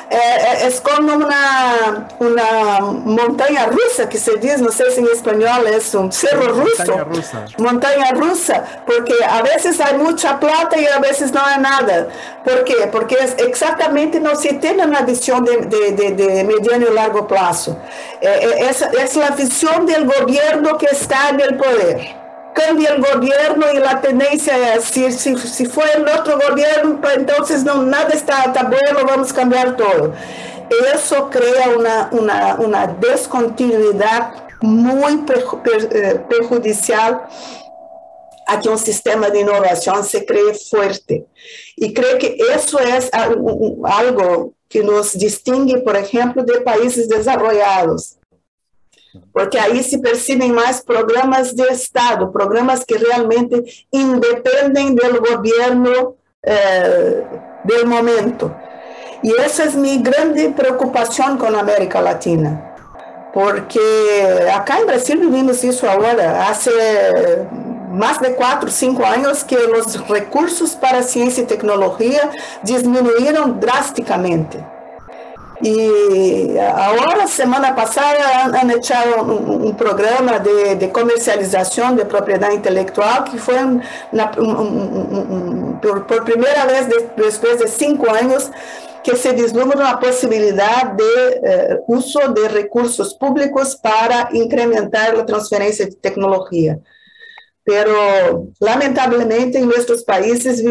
[0.10, 5.68] eh, es como una, una montaña rusa, que se dice, no sé si en español
[5.68, 6.84] es un cerro ruso.
[6.86, 7.46] Montaña rusa.
[7.58, 12.08] Montaña rusa, porque a veces hay mucha plata y a veces no hay nada.
[12.44, 12.90] ¿Por qué?
[12.92, 17.28] Porque es exactamente no se tiene una visión de, de, de, de mediano y largo
[17.28, 17.78] plazo.
[18.22, 22.16] Eh, es, es la visión del gobierno que está en el poder.
[22.54, 27.84] Cambia el gobierno y la tendencia es, si, si, fue el otro gobierno, entonces no,
[27.84, 30.14] nada está, bueno, vamos a cambiar todo.
[30.94, 35.24] Eso crea una, una, descontinuidad muy
[36.30, 37.22] perjudicial
[38.48, 41.28] a que un sistema de innovación se cree fuerte.
[41.76, 48.18] Y creo que eso es algo que nos distingue, por ejemplo, de países desarrollados
[49.34, 57.24] porque aí se percebem mais programas de Estado, programas que realmente independem do governo eh,
[57.64, 58.54] do momento.
[59.24, 62.64] E essa é minha grande preocupação com a América Latina,
[63.34, 63.80] porque
[64.56, 66.54] acá em Brasil vivimos isso agora, há
[67.92, 72.30] mais de quatro, cinco anos que os recursos para ciência e tecnologia
[72.64, 74.58] diminuíram drasticamente.
[75.62, 83.24] Y ahora, semana pasada, han echado un, un programa de, de, comercialización de propiedad intelectual
[83.24, 83.56] que fue
[84.12, 88.52] una, un, un, por, por, primera vez de, después de cinco años
[89.04, 95.86] que se vislumbra una posibilidad de eh, uso de recursos públicos para incrementar la transferencia
[95.86, 96.78] de tecnología
[97.68, 100.64] pero lamentablemente en nuestros países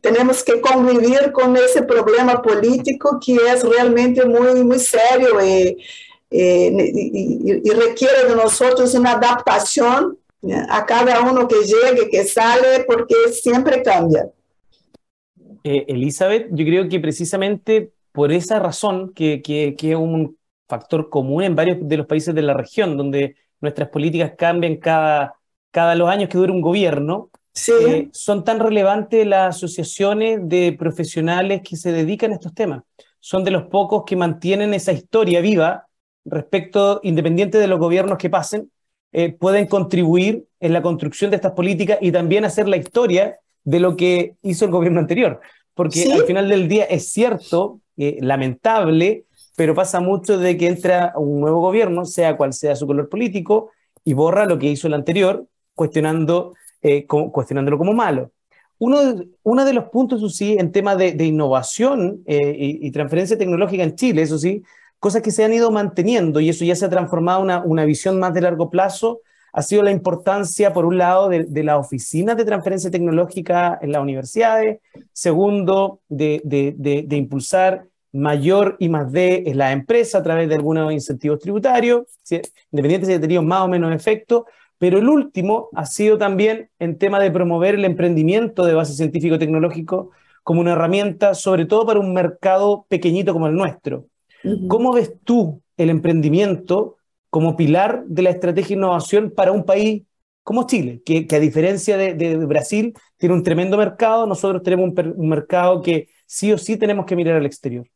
[0.00, 5.76] tenemos que convivir con ese problema político que es realmente muy, muy serio y,
[6.30, 10.16] y, y requiere de nosotros una adaptación
[10.68, 14.30] a cada uno que llegue, que sale, porque siempre cambia.
[15.64, 20.38] Eh, Elizabeth, yo creo que precisamente por esa razón, que, que, que es un
[20.68, 25.39] factor común en varios de los países de la región, donde nuestras políticas cambian cada
[25.70, 27.72] cada los años que dura un gobierno, sí.
[27.72, 32.82] eh, son tan relevantes las asociaciones de profesionales que se dedican a estos temas.
[33.20, 35.86] Son de los pocos que mantienen esa historia viva
[36.24, 38.70] respecto, independiente de los gobiernos que pasen,
[39.12, 43.80] eh, pueden contribuir en la construcción de estas políticas y también hacer la historia de
[43.80, 45.40] lo que hizo el gobierno anterior.
[45.74, 46.12] Porque ¿Sí?
[46.12, 49.24] al final del día es cierto, eh, lamentable,
[49.56, 53.70] pero pasa mucho de que entra un nuevo gobierno, sea cual sea su color político,
[54.04, 55.46] y borra lo que hizo el anterior,
[55.80, 56.52] cuestionando,
[56.82, 58.32] eh, cuestionándolo como malo.
[58.78, 62.86] Uno de, uno de los puntos, eso sí, en tema de, de innovación eh, y,
[62.86, 64.62] y, transferencia tecnológica en Chile, eso sí,
[64.98, 67.84] cosas que se han ido manteniendo y eso ya se ha transformado en una, una
[67.86, 69.20] visión más de largo plazo,
[69.54, 73.92] ha sido la importancia, por un lado, de, de las oficinas de transferencia tecnológica en
[73.92, 74.80] las universidades,
[75.14, 76.74] segundo, de, de,
[77.06, 82.02] de impulsar mayor y más D en la empresa a través de algunos incentivos tributarios,
[82.22, 82.42] ¿sí?
[82.70, 84.44] independiente si ha tenido más o menos efecto,
[84.80, 90.10] pero el último ha sido también en tema de promover el emprendimiento de base científico-tecnológico
[90.42, 94.06] como una herramienta, sobre todo para un mercado pequeñito como el nuestro.
[94.42, 94.68] Uh -huh.
[94.68, 96.96] ¿Cómo ves tú el emprendimiento
[97.28, 100.04] como pilar de la estrategia de innovación para un país
[100.42, 104.88] como Chile, que, que a diferencia de, de, Brasil tiene un tremendo mercado, nosotros tenemos
[104.96, 107.86] un, un mercado que sí o sí tenemos que mirar al exterior?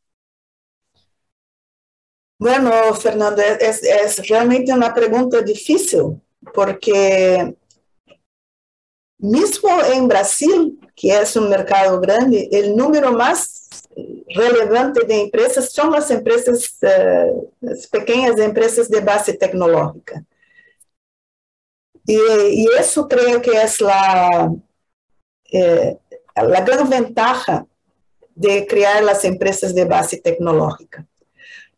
[2.37, 6.21] Bueno, Fernando, es, es realmente una pregunta difícil
[6.53, 7.55] porque
[9.17, 13.69] mismo en Brasil, que es un mercado grande, el número más
[14.27, 20.23] relevante de empresas son las empresas, uh, las pequeñas empresas de base tecnológica.
[22.05, 24.53] Y, y eso creo que es la,
[25.51, 25.97] eh,
[26.35, 27.65] la gran ventaja
[28.35, 31.07] de crear las empresas de base tecnológica,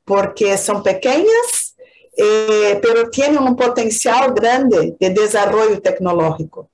[0.03, 1.76] porque son pequeñas,
[2.17, 6.69] eh, pero tienen un potencial grande de desarrollo tecnológico,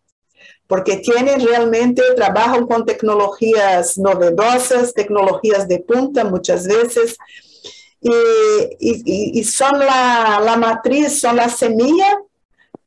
[0.67, 7.17] porque tienen realmente, trabajan con tecnologías novedosas, tecnologías de punta muchas veces,
[7.99, 8.11] y,
[8.79, 12.19] y, y son la, la matriz, son la semilla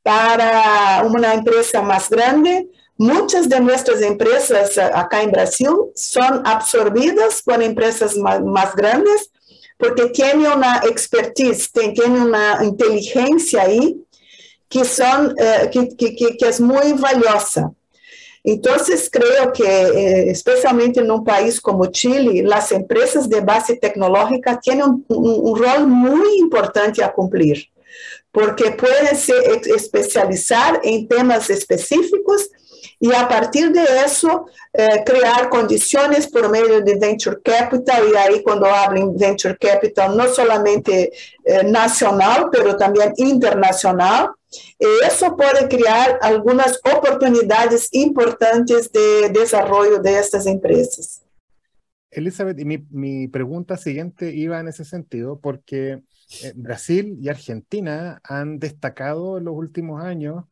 [0.03, 7.63] para una empresa más grande, Muchas de nuestras empresas acá en Brasil son absorbidas por
[7.63, 9.31] empresas más, más grandes
[9.77, 14.03] porque tienen una expertise, tienen una inteligencia ahí
[14.69, 17.73] que, son, eh, que, que, que, es muy valiosa.
[18.43, 24.59] Entonces, creo que, eh, especialmente en un país como Chile, las empresas de base tecnológica
[24.61, 27.69] tienen un, un, un rol muy importante a cumplir,
[28.31, 29.35] porque pueden se
[29.75, 32.51] especializar en temas específicos
[32.99, 38.43] y a partir de eso eh, crear condiciones por medio de venture capital y ahí
[38.43, 41.13] cuando hablan venture capital no solamente
[41.45, 44.31] eh, nacional pero también internacional
[45.07, 51.23] eso puede crear algunas oportunidades importantes de desarrollo de estas empresas.
[52.11, 56.03] Elizabeth, mi, mi pregunta siguiente iba en ese sentido porque
[56.43, 60.45] eh, Brasil y Argentina han destacado en los últimos años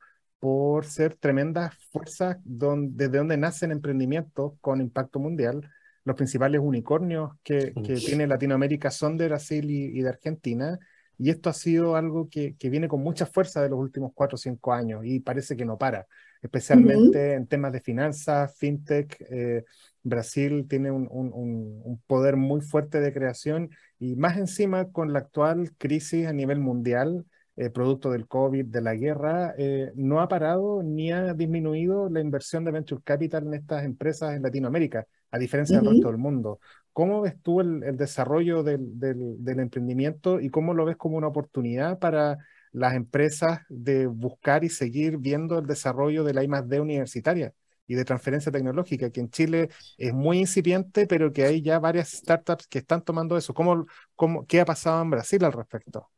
[0.45, 5.70] por ser tremendas fuerzas donde, desde donde nacen emprendimientos con impacto mundial.
[6.05, 10.78] Los principales unicornios que, que tiene Latinoamérica son de Brasil y, y, de Argentina,
[11.16, 14.34] y esto ha sido algo que, que, viene con mucha fuerza de los últimos cuatro
[14.34, 16.07] o cinco años y parece que no para,
[16.42, 17.36] especialmente uh -huh.
[17.36, 19.16] en temas de finanzas, fintech.
[19.30, 19.64] Eh,
[20.03, 25.20] Brasil tiene un, un, un, poder muy fuerte de creación y más encima con la
[25.20, 27.24] actual crisis a nivel mundial,
[27.57, 32.20] eh, producto del COVID, de la guerra, eh, no ha parado ni ha disminuido la
[32.20, 35.84] inversión de venture capital en estas empresas en Latinoamérica, a diferencia uh -huh.
[35.84, 36.59] del resto del mundo.
[36.92, 41.16] ¿Cómo ves tú el, el desarrollo del, del, del, emprendimiento y cómo lo ves como
[41.16, 42.38] una oportunidad para
[42.72, 47.52] las empresas de buscar y seguir viendo el desarrollo de la I+D universitaria?
[47.86, 52.12] y de transferencia tecnológica, que en Chile es muy incipiente, pero que hay ya varias
[52.12, 53.52] startups que están tomando eso.
[53.52, 56.09] ¿Cómo, cómo, ¿Qué ha pasado en Brasil al respecto?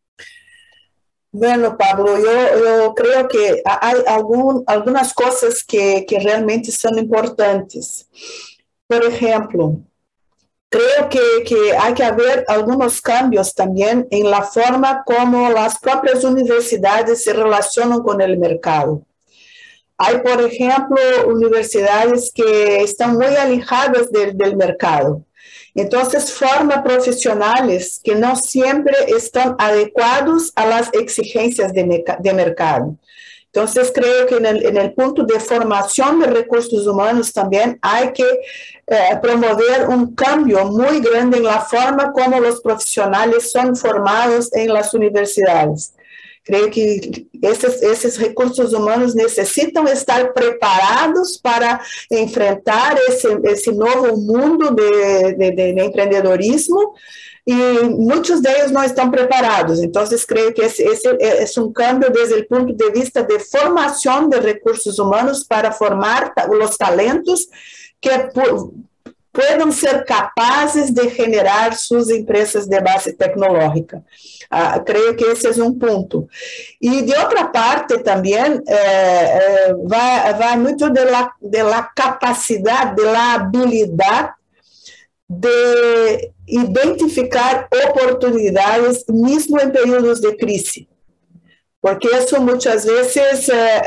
[1.39, 3.97] Bueno, Pablo, yo, creo que hay
[4.67, 8.09] algunas cosas que, realmente son importantes.
[8.87, 9.77] Por ejemplo,
[10.71, 17.23] creo que, hay que haber algunos cambios también en la forma como las propias universidades
[17.23, 19.03] se relacionan con el mercado.
[19.99, 25.23] Hay, por ejemplo, universidades que están muy alejadas del mercado.
[25.77, 32.97] Entonces, forma profesionales que no siempre están adecuados a las exigencias de, mercado.
[33.53, 38.13] Entonces, creo que en el, en el, punto de formación de recursos humanos también hay
[38.13, 38.27] que
[38.87, 44.73] eh, promover un cambio muy grande en la forma como los profesionales son formados en
[44.73, 45.93] las universidades.
[46.47, 51.81] Creio que esses, esses recursos humanos necessitam estar preparados para
[52.11, 56.95] enfrentar esse, esse novo mundo de, de, de empreendedorismo
[57.47, 59.81] e muitos deles não estão preparados.
[59.81, 64.29] Então, creio que esse, esse é um cambio desde o ponto de vista de formação
[64.29, 67.47] de recursos humanos para formar os talentos
[68.01, 68.11] que
[69.37, 74.03] puedan ser capaces de generar sus empresas de base tecnológica.
[74.51, 76.27] Uh, creo que ese es un punto.
[76.81, 82.93] Y de otra parte también eh, eh, va, va, mucho de la, de la capacidad,
[82.93, 84.31] de la habilidad
[85.29, 90.87] de identificar oportunidades mismo en periodos de crisis.
[91.87, 93.81] Porque isso muitas vezes, é,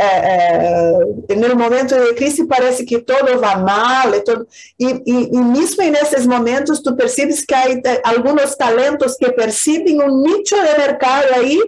[1.27, 4.47] é, no momento de crise, parece que todo vai mal, e, todo,
[4.79, 7.65] e, e, e mesmo nesses momentos, tu percebes que há
[8.05, 11.59] alguns talentos que percebem um nicho de mercado aí,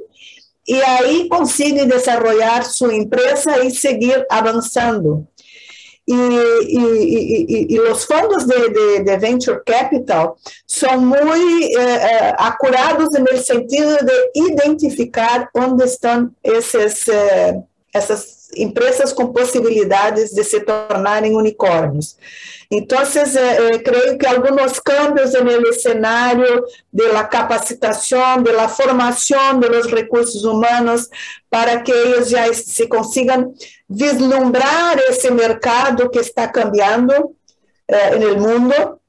[0.65, 5.27] e aí conseguem desenvolver sua empresa e seguir avançando.
[6.03, 10.33] Y, y, y, los fondos de, de, de, venture capital
[10.65, 17.61] son muy eh, eh, acurados el sentido de identificar dónde están esos, eh,
[17.93, 22.17] essas empresas com possibilidades de se tornarem unicórnios.
[22.69, 31.09] Então, eh, creio que alguns cambios no cenário da capacitação, da formação dos recursos humanos,
[31.49, 33.53] para que eles já se consigam
[33.89, 37.35] vislumbrar esse mercado que está cambiando
[37.89, 38.99] eh, no mundo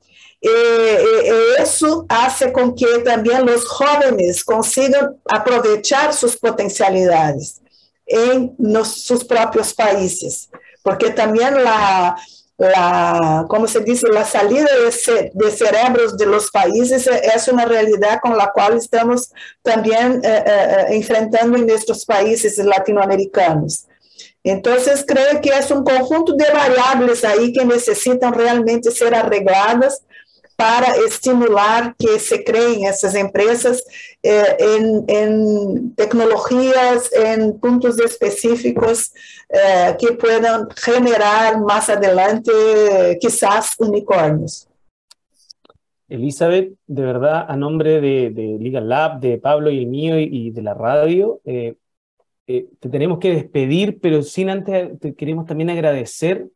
[0.42, 7.61] e, e, isso hace com que também os jovens consigam aproveitar suas potencialidades
[8.58, 10.48] nos, seus próprios países,
[10.82, 12.16] porque também a la,
[13.48, 14.68] como se diz, a salida
[15.34, 19.28] de, cerebros de los países é uma realidade com a qual estamos
[19.62, 23.86] também eh, eh, enfrentando em estes países latino-americanos.
[24.44, 24.74] Então,
[25.06, 30.00] creio que é um conjunto de variáveis aí que necessitam realmente ser arregladas
[30.56, 33.80] para estimular que se creen essas empresas
[34.22, 39.12] eh, en, en, tecnologías, en puntos específicos
[39.48, 44.68] eh, que puedan generar más adelante quizás unicornios.
[46.12, 50.50] Elizabeth, de verdad, a nombre de, de Legal Lab, de Pablo y el mío y,
[50.50, 51.76] de la radio, eh,
[52.46, 56.48] eh, te tenemos que despedir, pero sin antes te queremos también agradecer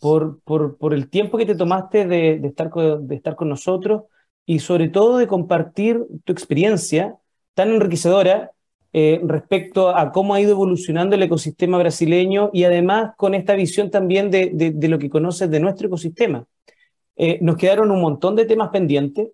[0.00, 3.50] por, por, por el tiempo que te tomaste de, de, estar con, de estar con
[3.50, 4.04] nosotros
[4.46, 7.16] y sobre todo de compartir tu experiencia
[7.54, 8.50] tan enriquecedora
[8.94, 13.90] eh, respecto a cómo ha ido evolucionando el ecosistema brasileño y además con esta visión
[13.90, 16.44] también de, de, lo que conoces de nuestro ecosistema.
[17.16, 19.28] Eh, nos quedaron un montón de temas pendientes,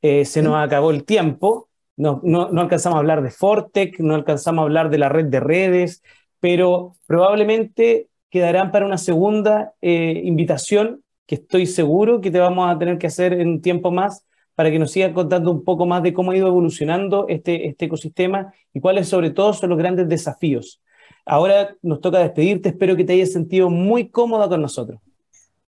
[0.00, 4.14] eh, se nos acabó el tiempo, no, no, no, alcanzamos a hablar de Fortec, no
[4.14, 6.02] alcanzamos a hablar de la red de redes,
[6.40, 12.98] pero probablemente quedarán para una segunda invitación que estoy seguro que te vamos a tener
[12.98, 14.24] que hacer en un tiempo más
[14.54, 17.86] para que nos sigas contando un poco más de cómo ha ido evolucionando este, este
[17.86, 20.80] ecosistema y cuáles sobre todo son los grandes desafíos.
[21.26, 25.00] Ahora nos toca despedirte, espero que te hayas sentido muy cómoda con nosotros.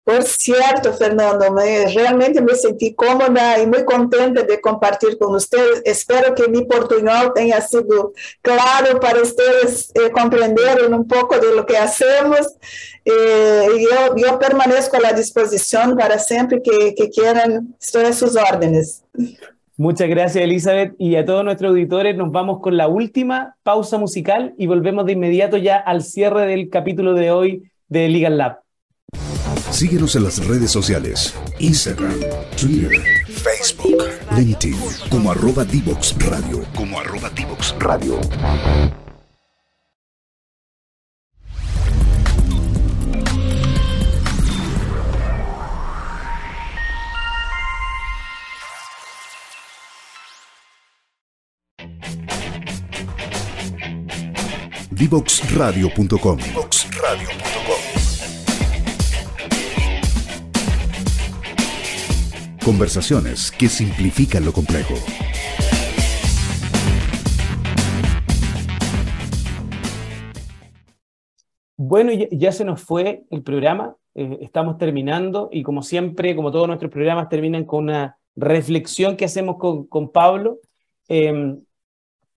[0.09, 5.83] Por cierto, Fernando, me, realmente me sentí cómoda y muy contenta de compartir con ustedes.
[5.85, 11.67] Espero que mi portuñol tenha sido claro para ustedes eh, comprender un poco de lo
[11.67, 12.55] que hacemos.
[13.05, 18.35] Eh, yo, yo, permanezco a la disposición para siempre que, que quieran, estoy a sus
[18.35, 19.05] órdenes.
[19.77, 20.95] Muchas gracias, Elizabeth.
[20.97, 25.13] Y a todos nuestros auditores, nos vamos con la última pausa musical y volvemos de
[25.13, 28.68] inmediato ya al cierre del capítulo de hoy de Legal Lab.
[29.79, 32.19] Síguenos en las redes sociales, Instagram,
[32.61, 34.03] Twitter, Facebook,
[34.37, 34.77] LinkedIn,
[35.09, 38.19] como arroba Divox Radio, como arroba Divox Radio.
[54.91, 56.39] Divoxradio.com.
[62.69, 64.93] Conversaciones que simplifican lo complejo.
[71.79, 76.67] Bueno, ya, se nos fue el programa, eh, estamos terminando y como siempre, como todos
[76.67, 80.59] nuestros programas terminan con una reflexión que hacemos con, Pablo.
[81.09, 81.57] Eh,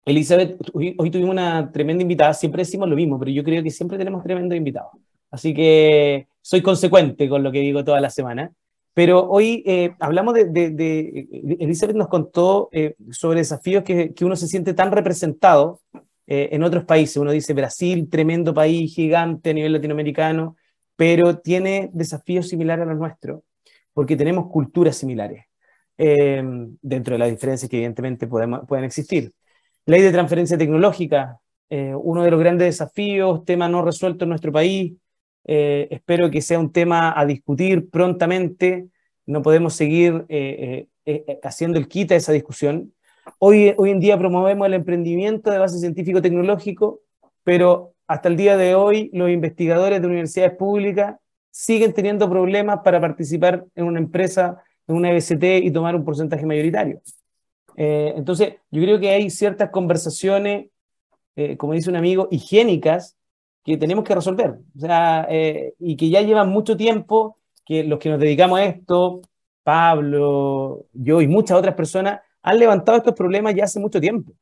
[0.06, 3.70] Elizabeth, hoy, hoy, tuvimos una tremenda invitada, siempre decimos lo mismo, pero yo creo que
[3.70, 4.94] siempre tenemos tremendos invitados.
[5.30, 8.54] Así que soy consecuente con lo que digo toda la semana.
[8.94, 11.28] Pero hoy eh, hablamos de, de,
[11.60, 15.80] Elizabeth nos contó eh, sobre desafíos que, que, uno se siente tan representado
[16.28, 17.18] eh, en otros países.
[17.18, 20.58] Uno dice Brasil, tremendo país, gigante a nivel latinoamericano,
[20.98, 23.44] pero tiene desafíos similares a los nuestros,
[23.94, 25.46] porque tenemos culturas similares,
[25.98, 29.32] dentro de las diferencias que evidentemente podemos, pueden existir.
[29.86, 31.40] Ley de transferencia tecnológica,
[31.70, 34.94] uno de los grandes desafíos, tema no resuelto en nuestro país,
[35.46, 38.88] eh, espero que sea un tema a discutir prontamente.
[39.26, 42.94] No podemos seguir eh, eh, haciendo el quita esa discusión.
[43.40, 47.02] Hoy, hoy en día promovemos el emprendimiento de base científico-tecnológico,
[47.44, 51.18] pero hasta el día de hoy los investigadores de universidades públicas
[51.50, 56.46] siguen teniendo problemas para participar en una empresa, en una EBCT y tomar un porcentaje
[56.46, 57.02] mayoritario.
[57.76, 60.68] entonces, yo creo que hay ciertas conversaciones,
[61.58, 63.18] como dice un amigo, higiénicas
[63.64, 64.60] que tenemos que resolver.
[64.76, 68.66] O sea, eh, y que ya llevan mucho tiempo que los que nos dedicamos a
[68.66, 69.22] esto,
[69.64, 74.34] Pablo, yo y muchas otras personas, han levantado estos problemas ya hace mucho tiempo.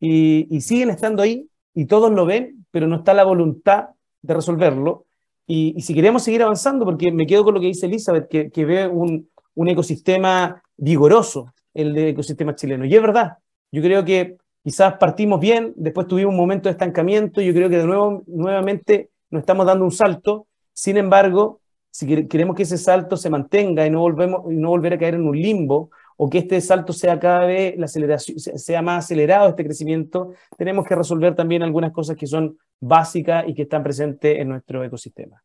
[0.00, 3.90] Y, y siguen estando ahí y todos lo ven, pero no está la voluntad
[4.22, 5.06] de resolverlo.
[5.46, 8.50] Y, y, si queremos seguir avanzando, porque me quedo con lo que dice Elizabeth, que,
[8.50, 12.84] que ve un, un ecosistema vigoroso, el de ecosistema chileno.
[12.84, 13.38] Y es verdad,
[13.70, 17.78] yo creo que quizás partimos bien, después tuvimos un momento de estancamiento, yo creo que
[17.78, 23.16] de nuevo, nuevamente nos estamos dando un salto, sin embargo, si queremos que ese salto
[23.16, 26.38] se mantenga y no, volvemos, y no volver a caer en un limbo, o que
[26.38, 31.34] este salto sea cada vez, la aceleración, sea más acelerado este crecimiento, tenemos que resolver
[31.34, 35.42] también algunas cosas que son básicas y que están presentes en nuestro ecosistema.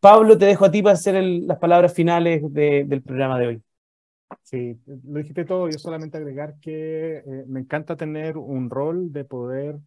[0.00, 3.62] Pablo, te dejo a ti para hacer las palabras finales del programa de hoy.
[4.42, 5.68] Sí, lo dijiste todo.
[5.68, 9.78] Yo solamente agregar que eh, me encanta tener un rol de poder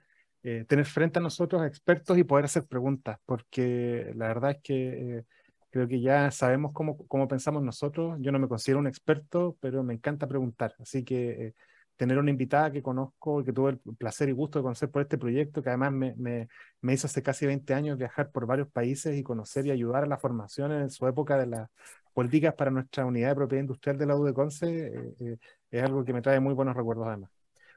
[0.43, 5.17] eh, tener frente a nosotros expertos y poder hacer preguntas, porque la verdad es que
[5.17, 5.23] eh,
[5.69, 8.17] creo que ya sabemos cómo, cómo pensamos nosotros.
[8.21, 10.75] Yo no me considero un experto, pero me encanta preguntar.
[10.79, 11.53] Así que
[11.95, 15.01] tener una invitada que conozco y que tuve el placer y gusto de conocer por
[15.03, 16.47] este proyecto, que además me, me,
[16.81, 20.07] me, hizo hace casi 20 años viajar por varios países y conocer y ayudar a
[20.07, 21.69] la formación en su época de las
[22.13, 25.37] políticas para nuestra unidad de propiedad industrial de la U Conce, eh, eh,
[25.71, 27.31] es algo que me trae muy buenos recuerdos además.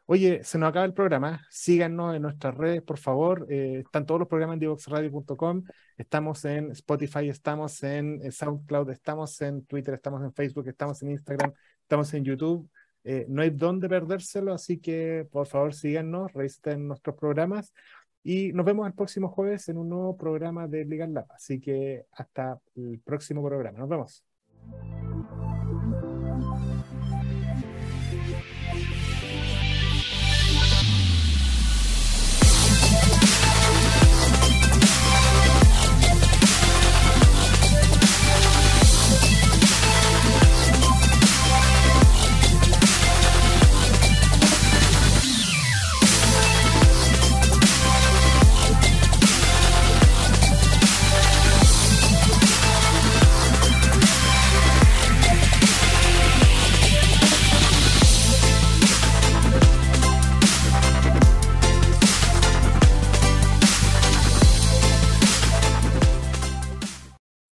[0.08, 1.44] Oye, se nos acaba el programa.
[1.50, 3.46] Síganos en nuestras redes, por favor.
[3.50, 5.64] Eh, están todos los programas en divoxradio.com.
[5.96, 11.52] Estamos en Spotify, estamos en SoundCloud, estamos en Twitter, estamos en Facebook, estamos en Instagram,
[11.80, 12.70] estamos en YouTube.
[13.28, 17.72] No hay dónde perdérselo, así que por favor síganos, revisen nuestros programas
[18.28, 21.26] y nos vemos el próximo jueves en un nuevo programa de Legal Lab.
[21.30, 23.78] Así que hasta el próximo programa.
[23.78, 24.24] Nos vemos.